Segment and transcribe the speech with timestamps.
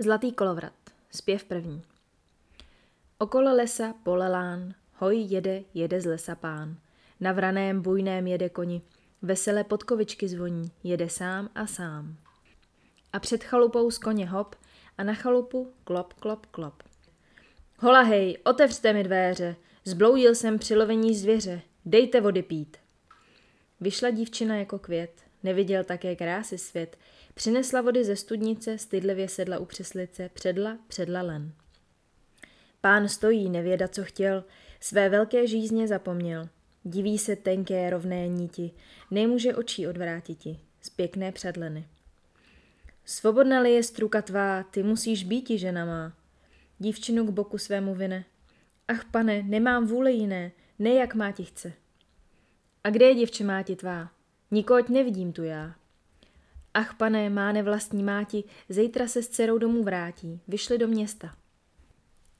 [0.00, 0.72] Zlatý kolovrat.
[1.10, 1.82] Zpěv první.
[3.18, 6.76] Okolo lesa polelán, hoj jede, jede z lesa pán.
[7.20, 8.82] Na vraném bujném jede koni,
[9.22, 12.16] vesele podkovičky zvoní, jede sám a sám.
[13.12, 14.56] A před chalupou z koně hop
[14.98, 16.82] a na chalupu klop, klop, klop.
[17.78, 22.76] Hola hej, otevřte mi dvéře, zbloudil jsem při lovení zvěře, dejte vody pít.
[23.80, 26.96] Vyšla dívčina jako květ, neviděl také krásy svět,
[27.38, 31.52] přinesla vody ze studnice, stydlivě sedla u přeslice, předla, předla len.
[32.80, 34.44] Pán stojí, nevěda, co chtěl,
[34.80, 36.48] své velké žízně zapomněl.
[36.84, 38.70] Diví se tenké rovné níti,
[39.10, 41.88] nemůže očí odvrátiti, z pěkné předleny.
[43.04, 46.12] Svobodna-li je struka tvá, ty musíš býti, žena má.
[46.78, 48.24] Dívčinu k boku svému vine.
[48.88, 51.72] Ach, pane, nemám vůle jiné, ne jak má ti chce.
[52.84, 54.10] A kde je děvče máti tvá?
[54.50, 55.77] Nikoť nevidím tu já.
[56.74, 61.36] Ach, pane, má nevlastní máti, zítra se s dcerou domů vrátí, vyšli do města.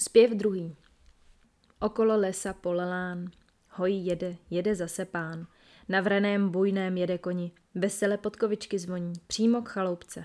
[0.00, 0.76] Zpěv druhý.
[1.80, 3.30] Okolo lesa polelán,
[3.68, 5.46] hoj jede, jede zase pán.
[5.88, 10.24] Na vraném bujném jede koni, vesele podkovičky zvoní, přímo k chaloupce.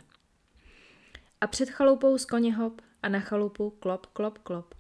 [1.42, 4.76] A před chaloupou z koně hop a na chalupu klop, klop, klop.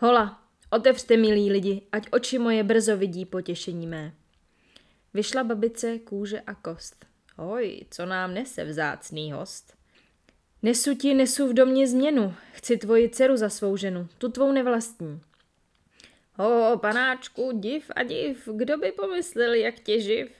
[0.00, 4.14] Hola, otevřte, milí lidi, ať oči moje brzo vidí potěšení mé.
[5.14, 7.06] Vyšla babice kůže a kost.
[7.40, 9.74] Oj, co nám nese vzácný host.
[10.62, 15.20] Nesu ti, nesu v domě změnu, chci tvoji dceru za svou ženu, tu tvou nevlastní.
[16.34, 20.30] Ho, panáčku, div a div, kdo by pomyslel, jak tě živ.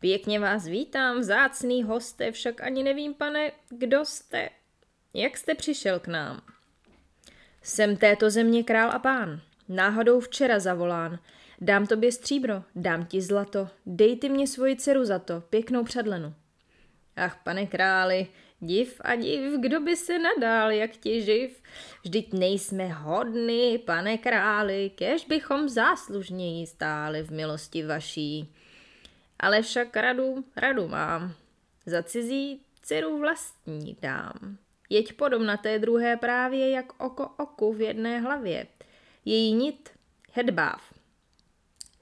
[0.00, 4.48] Pěkně vás vítám, vzácný hoste, však ani nevím, pane, kdo jste.
[5.14, 6.42] Jak jste přišel k nám?
[7.62, 11.18] Jsem této země král a pán, náhodou včera zavolán.
[11.60, 16.34] Dám tobě stříbro, dám ti zlato, dej ty mě svoji dceru za to, pěknou předlenu.
[17.18, 18.26] Ach, pane králi,
[18.60, 21.62] div a div, kdo by se nadal, jak ti živ?
[22.02, 28.54] Vždyť nejsme hodny, pane králi, kež bychom záslužněji stáli v milosti vaší.
[29.38, 31.32] Ale však radu, radu mám,
[31.86, 34.58] za cizí dceru vlastní dám.
[34.90, 38.66] Jeď podobna té druhé právě jak oko oku v jedné hlavě.
[39.24, 39.90] Její nit
[40.32, 40.94] hedbáv.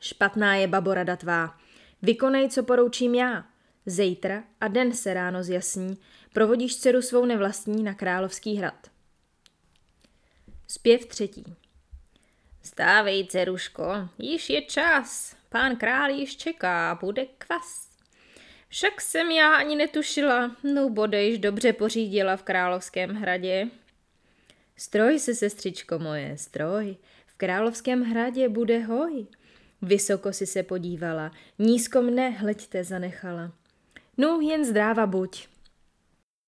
[0.00, 1.58] Špatná je baborada tvá.
[2.02, 3.44] Vykonej, co poroučím já.
[3.86, 5.98] Zejtra a den se ráno zjasní,
[6.32, 8.90] provodíš dceru svou nevlastní na královský hrad.
[10.68, 11.44] Zpěv třetí.
[12.62, 17.90] Stávej, dceruško, již je čas, pán král již čeká, bude kvas.
[18.68, 23.68] Však jsem já ani netušila, no bodejš dobře pořídila v královském hradě.
[24.76, 29.26] Stroj se, sestřičko moje, stroj, v královském hradě bude hoj.
[29.82, 33.52] Vysoko si se podívala, nízko mne, hleďte, zanechala.
[34.18, 35.48] No, jen zdráva buď.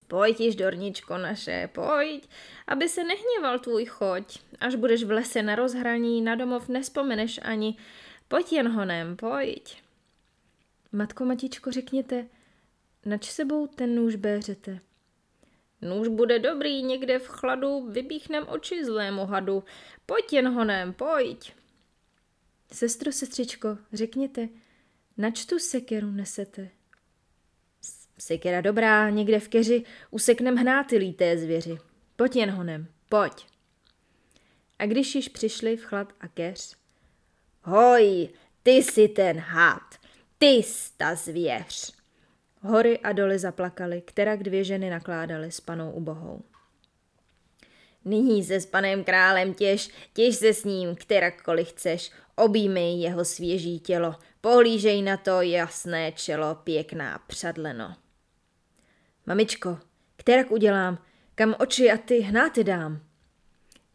[0.08, 2.28] Pojď již, dorničko naše, pojď,
[2.66, 4.38] aby se nehněval tvůj choď.
[4.60, 7.76] Až budeš v lese na rozhraní, na domov nespomeneš ani.
[8.28, 9.82] Pojď jen honem, pojď.
[10.92, 12.26] Matko, matičko, řekněte,
[13.04, 14.80] nač sebou ten nůž béřete?
[15.82, 19.64] Nůž bude dobrý, někde v chladu vybíchnem oči zlému hadu.
[20.06, 21.52] Pojď jen honem, pojď.
[22.72, 24.48] Sestro, sestřičko, řekněte,
[25.16, 26.77] nač tu sekeru nesete?
[28.18, 31.78] Sekera dobrá, někde v keři useknem hnáty líté zvěři.
[32.16, 33.46] Pojď jen honem, pojď.
[34.78, 36.76] A když již přišli v chlad a keř,
[37.62, 38.28] hoj,
[38.62, 39.94] ty jsi ten had,
[40.38, 40.62] ty
[40.96, 41.92] ta zvěř.
[42.60, 46.42] Hory a doly zaplakaly, která dvě ženy nakládaly s panou ubohou.
[48.04, 53.80] Nyní se s panem králem těž, těž se s ním, kterakkoliv chceš, objímej jeho svěží
[53.80, 57.94] tělo, pohlížej na to jasné čelo, pěkná předleno.
[59.28, 59.78] Mamičko,
[60.16, 60.98] kterak udělám,
[61.34, 63.00] kam oči a ty hnáty dám?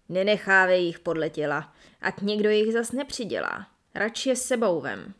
[0.09, 3.67] Nenechávej jich podle těla, ať někdo jich zas nepřidělá.
[3.95, 5.13] Radši je sebou vem.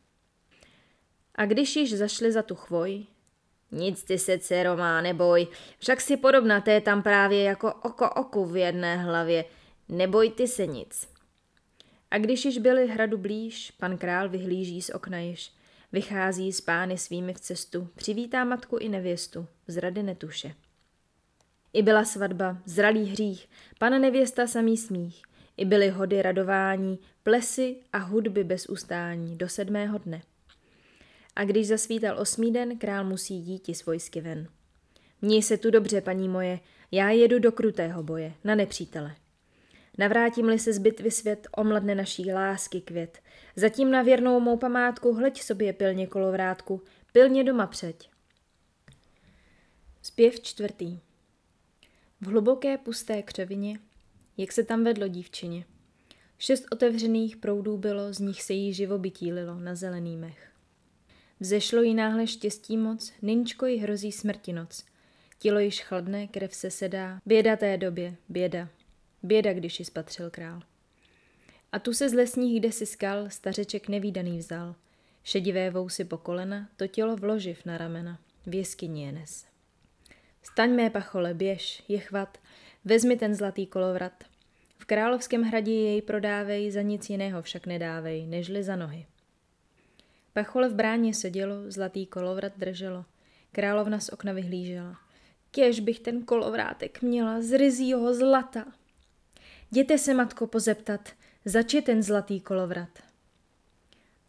[1.36, 3.06] A když již zašli za tu chvoj,
[3.72, 5.48] nic ty se, dcero má, neboj,
[5.80, 9.46] však si podobná té tam právě jako oko oku v jedné hlavě,
[9.90, 11.10] neboj ty se nic.
[12.12, 15.52] A když již byli hradu blíž, pan král vyhlíží z okna již,
[15.94, 20.56] vychází s pány svými v cestu, přivítá matku i nevěstu, z rady netuše.
[21.74, 23.50] I byla svatba, zralý hřích,
[23.80, 25.22] pana nevěsta samý smích,
[25.58, 30.22] i byly hody radování, plesy a hudby bez ustání do sedmého dne.
[31.36, 34.48] A když zasvítal osmý den, král musí jít s vojsky ven.
[35.22, 36.60] Měj se tu dobře, paní moje,
[36.92, 39.16] já jedu do krutého boje, na nepřítele.
[39.98, 43.20] Navrátím-li se z bitvy svět, omladne naší lásky květ.
[43.56, 46.82] Zatím na věrnou mou památku hleď sobě pilně kolovrátku,
[47.12, 48.10] pilně doma přeď.
[50.02, 51.00] Zpěv čtvrtý.
[52.22, 53.80] V hluboké pusté křevině,
[54.38, 55.66] jak se tam vedlo dívčině.
[56.38, 60.52] Šest otevřených proudů bylo, z nich se jí živobytí lilo na zelený mech.
[61.40, 64.86] Vzešlo jí náhle štěstí moc, nynčko jí hrozí smrti noc.
[65.40, 68.70] Tělo již chladné, krev se sedá, běda té době, běda.
[69.24, 70.62] Běda, když ji spatřil král.
[71.72, 74.76] A tu se z lesních kde si skal stařeček nevýdaný vzal.
[75.24, 78.20] Šedivé vousy po kolena, to tělo vloživ na ramena.
[78.46, 79.46] V jeskyni je nes.
[80.44, 82.38] Staň mé pachole, běž, je chvat,
[82.86, 84.24] vezmi ten zlatý kolovrat.
[84.78, 89.06] V královském hradě jej prodávej, za nic jiného však nedávej, nežli za nohy.
[90.34, 93.06] Pachole v bráně sedělo, zlatý kolovrat drželo.
[93.52, 95.00] Královna z okna vyhlížela.
[95.52, 98.66] Kéž bych ten kolovrátek měla z ryzího zlata.
[99.74, 101.10] Jděte se, matko, pozeptat,
[101.46, 102.90] zač je ten zlatý kolovrat.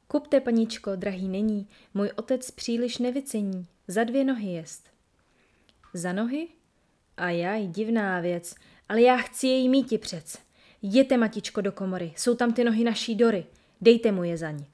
[0.09, 4.89] Kupte, paničko, drahý není, můj otec příliš nevycení, za dvě nohy jest.
[5.95, 6.49] Za nohy?
[7.17, 8.55] A jaj, divná věc,
[8.89, 10.39] ale já chci její míti přec.
[10.83, 13.47] Jděte, matičko, do komory, jsou tam ty nohy naší Dory,
[13.81, 14.67] dejte mu je za ní.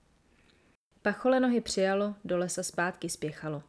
[1.02, 3.62] Pachole nohy přijalo, do lesa zpátky spěchalo.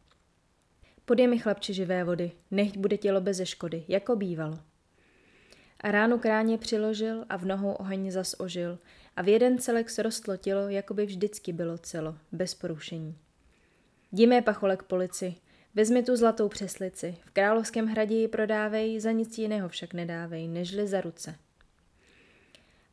[1.06, 4.71] Podej mi chlapče živé vody, nechť bude tělo beze škody, jako bývalo.
[5.82, 8.80] A ránu kráně přiložil a v nohou oheň zas ožil
[9.16, 13.18] a v jeden celek srostlo tělo, jako by vždycky bylo celo, bez porušení.
[14.12, 15.36] Díme pachole k polici,
[15.76, 20.88] vezmi tu zlatou přeslici, v královském hradě ji prodávej, za nic jiného však nedávej, nežli
[20.88, 21.36] za ruce.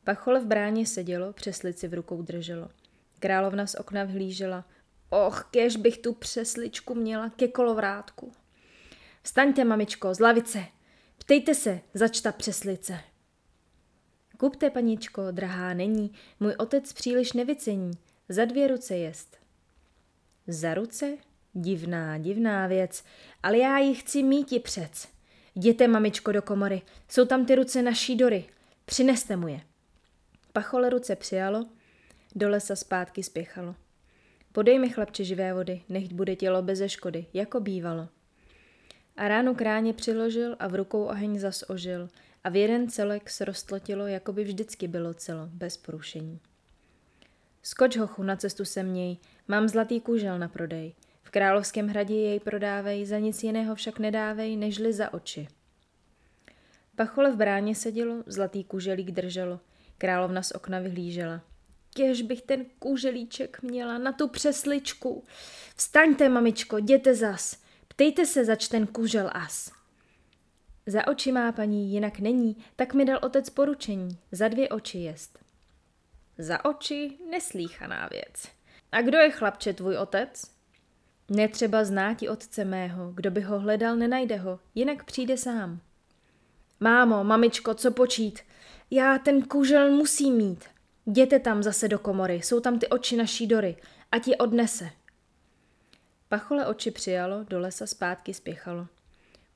[0.04, 2.68] Pachole v bráně sedělo, přeslici v rukou drželo.
[3.20, 4.64] Královna z okna vhlížela.
[5.10, 8.32] Och, kež bych tu přesličku měla ke kolovrátku.
[9.22, 10.64] Vstaňte, mamičko, z lavice.
[11.28, 13.00] Ptejte se, zač ta přeslice.
[14.36, 17.90] Kupte, paničko, drahá není, můj otec příliš nevycení,
[18.28, 19.36] za dvě ruce jest.
[20.46, 21.16] Za ruce?
[21.52, 23.04] Divná, divná věc,
[23.42, 25.08] ale já ji chci míti přec.
[25.54, 28.44] Jděte, mamičko, do komory, jsou tam ty ruce naší Dory,
[28.84, 29.60] přineste mu je.
[30.52, 31.66] Pachole ruce přijalo,
[32.34, 33.74] do lesa zpátky spěchalo.
[34.52, 38.08] Podej mi, chlapče, živé vody, nechť bude tělo beze škody, jako bývalo.
[39.18, 42.08] A ránu kráně přiložil a v rukou oheň zas ožil
[42.44, 46.40] a v jeden celek srostlo tělo, jako by vždycky bylo celo, bez porušení.
[47.62, 49.16] Skoč hochu, na cestu se měj,
[49.48, 50.94] mám zlatý kůžel na prodej.
[51.22, 55.48] V královském hradě jej prodávej, za nic jiného však nedávej, nežli za oči.
[56.96, 59.60] Pachole v bráně sedělo, zlatý kůželík drželo,
[59.98, 61.40] královna z okna vyhlížela.
[61.94, 65.24] Kež bych ten kůželíček měla na tu přesličku.
[65.76, 67.67] Vstaňte, mamičko, jděte zas.
[67.98, 69.72] Ptejte se, zač ten kůžel as.
[70.86, 75.38] Za oči má paní, jinak není, tak mi dal otec poručení, za dvě oči jest.
[76.38, 78.48] Za oči neslíchaná věc.
[78.92, 80.42] A kdo je chlapče tvůj otec?
[81.30, 85.80] Netřeba znáti otce mého, kdo by ho hledal, nenajde ho, jinak přijde sám.
[86.80, 88.40] Mámo, mamičko, co počít?
[88.90, 90.64] Já ten kůžel musím mít.
[91.06, 93.76] Jděte tam zase do komory, jsou tam ty oči naší Dory,
[94.12, 94.90] ať je odnese.
[96.28, 98.86] Pachole oči přijalo, do lesa zpátky spěchalo.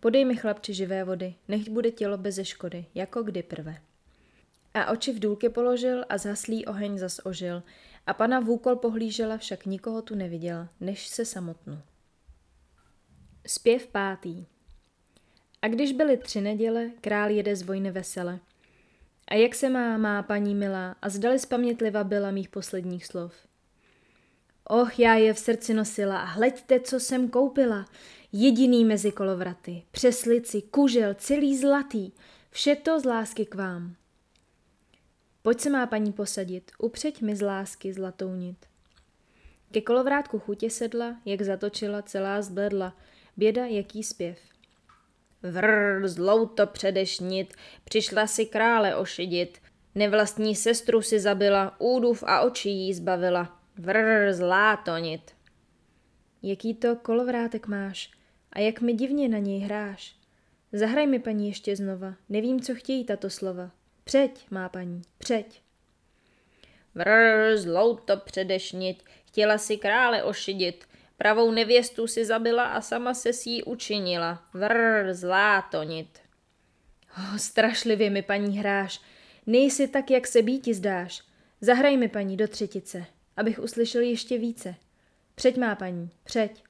[0.01, 3.77] Podej mi chlapče živé vody, nechť bude tělo beze škody, jako kdy prve.
[4.75, 7.63] A oči v důlky položil a zaslý oheň zas ožil
[8.07, 11.79] a pana v úkol pohlížela, však nikoho tu neviděla, než se samotnu.
[13.47, 14.47] Zpěv pátý
[15.63, 18.39] A když byly tři neděle, král jede z vojny vesele–
[19.33, 23.35] a jak se má, má paní milá, a zdali spamětliva byla mých posledních slov.
[24.71, 27.87] Och, já je v srdci nosila a hleďte, co jsem koupila.
[28.33, 32.13] Jediný mezi kolovraty, přeslici, kužel, celý zlatý,
[32.51, 33.95] vše to z lásky k vám.
[35.43, 38.57] Pojď se má paní posadit, upřeď mi z lásky zlatou nit.
[39.73, 42.97] Ke kolovrátku chutě sedla, jak zatočila, celá zbledla,
[43.37, 44.39] běda, jaký zpěv.
[45.43, 47.55] Vrr, zlou to předešnit,
[47.85, 49.59] přišla si krále ošidit.
[49.95, 53.62] Nevlastní sestru si zabila, údův a očí jí zbavila.
[53.79, 55.31] Vrr, zlá tonit.
[56.43, 58.11] Jaký to kolovrátek máš
[58.53, 60.17] a jak mi divně na něj hráš.
[60.73, 63.71] Zahraj mi paní ještě znova, nevím, co chtějí tato slova.
[64.05, 65.63] Přeď, má paní, přeď.
[66.95, 70.85] Vrr, zlou to předešnit, chtěla si krále ošidit,
[71.23, 74.43] Pravou nevěstu si zabila a sama se si ji učinila.
[74.55, 76.19] Vrr, zlá tonit.
[77.19, 79.01] Oh, strašlivě mi paní hráš.
[79.47, 81.23] Nejsi tak, jak se býti zdáš.
[81.61, 84.75] Zahraj mi paní do třetice, abych uslyšel ještě více.
[85.35, 86.65] Přeď má paní, přeď.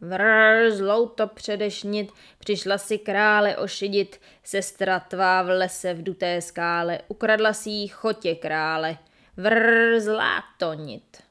[0.00, 7.00] Vrr, zlou to předešnit, přišla si krále ošidit, sestra tvá v lese v duté skále,
[7.08, 8.98] ukradla si jí chotě krále.
[9.36, 11.22] Vrr, zlá tonit.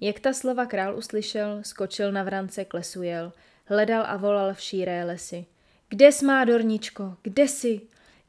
[0.00, 3.32] Jak ta slova král uslyšel, skočil na vrance, klesujel,
[3.64, 5.46] hledal a volal v šíré lesy.
[5.88, 7.80] kde smá dorničko, kde jsi,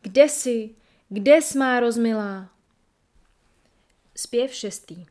[0.02, 0.76] kde jsi,
[1.10, 2.50] kde smá rozmilá?
[4.18, 5.06] Zpěv šestý.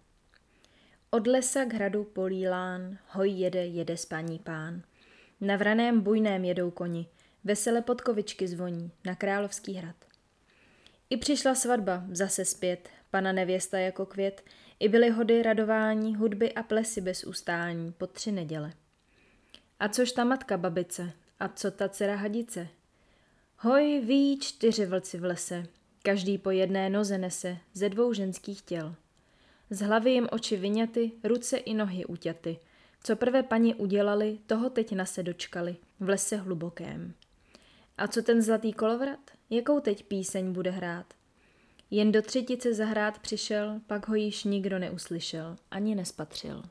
[1.10, 4.82] Od lesa k hradu polílán, hoj jede, jede spaní pán.
[5.40, 7.06] Na vraném bujném jedou koni,
[7.44, 9.96] vesele podkovičky zvoní, na královský hrad.
[11.10, 14.42] I přišla svatba, zase zpět, pana nevěsta jako květ,
[14.80, 18.72] i byly hody radování, hudby a plesy bez ustání, po tři neděle.
[19.80, 22.68] A což ta matka babice, a co ta dcera hadice?
[23.58, 25.66] Hoj, ví čtyři vlci v lese,
[26.06, 28.94] každý po jedné noze nese ze dvou ženských těl.
[29.70, 32.58] Z hlavy jim oči vyňaty, ruce i nohy uťaty.
[33.02, 37.14] Co prvé paní udělali, toho teď na se dočkali, v lese hlubokém.
[37.98, 39.30] A co ten zlatý kolovrat?
[39.50, 41.14] Jakou teď píseň bude hrát?
[41.90, 46.62] Jen do třetice zahrát přišel, pak ho již nikdo neuslyšel, ani nespatřil.